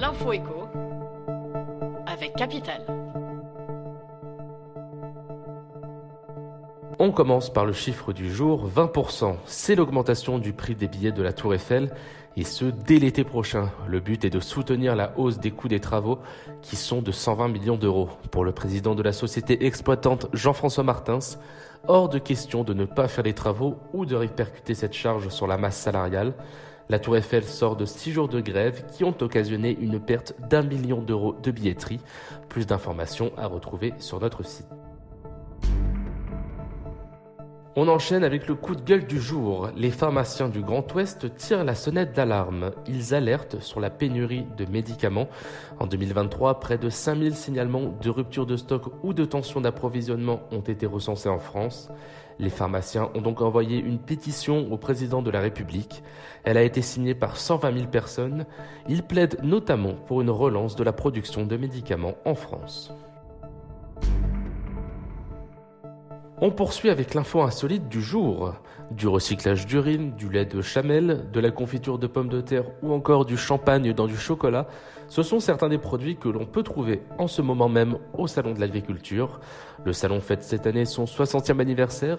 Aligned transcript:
L'info 0.00 0.30
avec 2.06 2.36
Capital. 2.36 2.84
On 7.00 7.10
commence 7.10 7.52
par 7.52 7.64
le 7.64 7.72
chiffre 7.72 8.12
du 8.12 8.32
jour, 8.32 8.68
20%. 8.68 9.34
C'est 9.44 9.74
l'augmentation 9.74 10.38
du 10.38 10.52
prix 10.52 10.76
des 10.76 10.86
billets 10.86 11.10
de 11.10 11.22
la 11.22 11.32
Tour 11.32 11.54
Eiffel 11.54 11.92
et 12.36 12.44
ce 12.44 12.66
dès 12.66 13.00
l'été 13.00 13.24
prochain. 13.24 13.72
Le 13.88 13.98
but 13.98 14.24
est 14.24 14.30
de 14.30 14.38
soutenir 14.38 14.94
la 14.94 15.18
hausse 15.18 15.40
des 15.40 15.50
coûts 15.50 15.66
des 15.66 15.80
travaux 15.80 16.20
qui 16.62 16.76
sont 16.76 17.02
de 17.02 17.10
120 17.10 17.48
millions 17.48 17.76
d'euros. 17.76 18.08
Pour 18.30 18.44
le 18.44 18.52
président 18.52 18.94
de 18.94 19.02
la 19.02 19.12
société 19.12 19.66
exploitante 19.66 20.28
Jean-François 20.32 20.84
Martins, 20.84 21.18
hors 21.88 22.08
de 22.08 22.20
question 22.20 22.62
de 22.62 22.72
ne 22.72 22.84
pas 22.84 23.08
faire 23.08 23.24
les 23.24 23.34
travaux 23.34 23.78
ou 23.92 24.06
de 24.06 24.14
répercuter 24.14 24.74
cette 24.74 24.94
charge 24.94 25.28
sur 25.28 25.48
la 25.48 25.58
masse 25.58 25.76
salariale. 25.76 26.34
La 26.90 26.98
Tour 26.98 27.18
Eiffel 27.18 27.44
sort 27.44 27.76
de 27.76 27.84
six 27.84 28.12
jours 28.12 28.28
de 28.28 28.40
grève 28.40 28.86
qui 28.92 29.04
ont 29.04 29.14
occasionné 29.20 29.76
une 29.78 30.00
perte 30.00 30.34
d'un 30.48 30.62
million 30.62 31.02
d'euros 31.02 31.34
de 31.34 31.50
billetterie. 31.50 32.00
Plus 32.48 32.66
d'informations 32.66 33.30
à 33.36 33.46
retrouver 33.46 33.92
sur 33.98 34.20
notre 34.20 34.42
site. 34.42 34.66
On 37.80 37.86
enchaîne 37.86 38.24
avec 38.24 38.48
le 38.48 38.56
coup 38.56 38.74
de 38.74 38.82
gueule 38.82 39.06
du 39.06 39.20
jour. 39.20 39.68
Les 39.76 39.92
pharmaciens 39.92 40.48
du 40.48 40.62
Grand 40.62 40.92
Ouest 40.94 41.32
tirent 41.36 41.62
la 41.62 41.76
sonnette 41.76 42.12
d'alarme. 42.12 42.72
Ils 42.88 43.14
alertent 43.14 43.60
sur 43.60 43.78
la 43.78 43.88
pénurie 43.88 44.46
de 44.56 44.64
médicaments. 44.64 45.28
En 45.78 45.86
2023, 45.86 46.58
près 46.58 46.76
de 46.76 46.90
5000 46.90 47.36
signalements 47.36 47.94
de 48.02 48.10
rupture 48.10 48.46
de 48.46 48.56
stock 48.56 48.92
ou 49.04 49.12
de 49.12 49.24
tension 49.24 49.60
d'approvisionnement 49.60 50.40
ont 50.50 50.58
été 50.58 50.86
recensés 50.86 51.28
en 51.28 51.38
France. 51.38 51.88
Les 52.40 52.50
pharmaciens 52.50 53.10
ont 53.14 53.20
donc 53.20 53.42
envoyé 53.42 53.78
une 53.78 54.00
pétition 54.00 54.72
au 54.72 54.76
président 54.76 55.22
de 55.22 55.30
la 55.30 55.38
République. 55.38 56.02
Elle 56.42 56.56
a 56.56 56.64
été 56.64 56.82
signée 56.82 57.14
par 57.14 57.36
120 57.36 57.74
000 57.74 57.86
personnes. 57.86 58.44
Ils 58.88 59.04
plaident 59.04 59.38
notamment 59.44 59.94
pour 59.94 60.20
une 60.20 60.30
relance 60.30 60.74
de 60.74 60.82
la 60.82 60.92
production 60.92 61.46
de 61.46 61.56
médicaments 61.56 62.16
en 62.24 62.34
France. 62.34 62.92
On 66.40 66.52
poursuit 66.52 66.88
avec 66.88 67.14
l'info 67.14 67.42
insolite 67.42 67.88
du 67.88 68.00
jour. 68.00 68.54
Du 68.92 69.08
recyclage 69.08 69.66
d'urine, 69.66 70.14
du 70.14 70.28
lait 70.28 70.44
de 70.44 70.62
chamel, 70.62 71.26
de 71.32 71.40
la 71.40 71.50
confiture 71.50 71.98
de 71.98 72.06
pommes 72.06 72.28
de 72.28 72.40
terre 72.40 72.64
ou 72.80 72.92
encore 72.92 73.24
du 73.24 73.36
champagne 73.36 73.92
dans 73.92 74.06
du 74.06 74.16
chocolat, 74.16 74.68
ce 75.08 75.24
sont 75.24 75.40
certains 75.40 75.68
des 75.68 75.78
produits 75.78 76.16
que 76.16 76.28
l'on 76.28 76.46
peut 76.46 76.62
trouver 76.62 77.02
en 77.18 77.26
ce 77.26 77.42
moment 77.42 77.68
même 77.68 77.98
au 78.16 78.28
Salon 78.28 78.54
de 78.54 78.60
l'Agriculture. 78.60 79.40
Le 79.84 79.92
salon 79.92 80.20
fête 80.20 80.44
cette 80.44 80.68
année 80.68 80.84
son 80.84 81.06
60e 81.06 81.58
anniversaire 81.58 82.18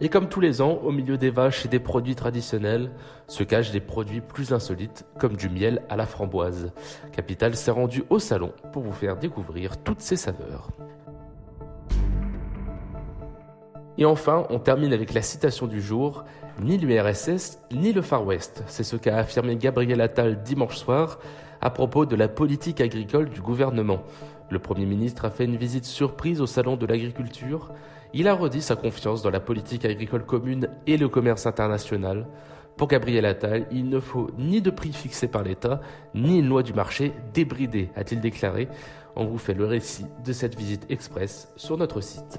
et 0.00 0.08
comme 0.08 0.28
tous 0.28 0.40
les 0.40 0.60
ans, 0.60 0.80
au 0.82 0.90
milieu 0.90 1.16
des 1.16 1.30
vaches 1.30 1.64
et 1.64 1.68
des 1.68 1.78
produits 1.78 2.16
traditionnels, 2.16 2.90
se 3.28 3.44
cachent 3.44 3.70
des 3.70 3.80
produits 3.80 4.20
plus 4.20 4.52
insolites 4.52 5.06
comme 5.20 5.36
du 5.36 5.48
miel 5.48 5.82
à 5.88 5.94
la 5.94 6.06
framboise. 6.06 6.72
Capital 7.12 7.54
s'est 7.54 7.70
rendu 7.70 8.02
au 8.10 8.18
salon 8.18 8.52
pour 8.72 8.82
vous 8.82 8.92
faire 8.92 9.16
découvrir 9.16 9.80
toutes 9.80 10.00
ces 10.00 10.16
saveurs. 10.16 10.70
Et 14.00 14.06
enfin, 14.06 14.46
on 14.48 14.58
termine 14.58 14.94
avec 14.94 15.12
la 15.12 15.20
citation 15.20 15.66
du 15.66 15.82
jour. 15.82 16.24
Ni 16.58 16.78
l'URSS, 16.78 17.58
ni 17.70 17.92
le 17.92 18.00
Far 18.00 18.24
West. 18.24 18.64
C'est 18.66 18.82
ce 18.82 18.96
qu'a 18.96 19.18
affirmé 19.18 19.56
Gabriel 19.56 20.00
Attal 20.00 20.42
dimanche 20.42 20.76
soir 20.78 21.18
à 21.60 21.68
propos 21.68 22.06
de 22.06 22.16
la 22.16 22.26
politique 22.26 22.80
agricole 22.80 23.28
du 23.28 23.42
gouvernement. 23.42 24.02
Le 24.48 24.58
Premier 24.58 24.86
ministre 24.86 25.26
a 25.26 25.30
fait 25.30 25.44
une 25.44 25.58
visite 25.58 25.84
surprise 25.84 26.40
au 26.40 26.46
Salon 26.46 26.76
de 26.76 26.86
l'agriculture. 26.86 27.72
Il 28.14 28.26
a 28.26 28.34
redit 28.34 28.62
sa 28.62 28.74
confiance 28.74 29.20
dans 29.20 29.30
la 29.30 29.38
politique 29.38 29.84
agricole 29.84 30.24
commune 30.24 30.70
et 30.86 30.96
le 30.96 31.10
commerce 31.10 31.46
international. 31.46 32.26
Pour 32.78 32.88
Gabriel 32.88 33.26
Attal, 33.26 33.66
il 33.70 33.90
ne 33.90 34.00
faut 34.00 34.30
ni 34.38 34.62
de 34.62 34.70
prix 34.70 34.94
fixés 34.94 35.28
par 35.28 35.42
l'État, 35.42 35.82
ni 36.14 36.38
une 36.38 36.48
loi 36.48 36.62
du 36.62 36.72
marché 36.72 37.12
débridée, 37.34 37.90
a-t-il 37.94 38.22
déclaré. 38.22 38.68
On 39.14 39.26
vous 39.26 39.38
fait 39.38 39.52
le 39.52 39.66
récit 39.66 40.06
de 40.24 40.32
cette 40.32 40.56
visite 40.56 40.86
express 40.88 41.52
sur 41.56 41.76
notre 41.76 42.00
site. 42.00 42.38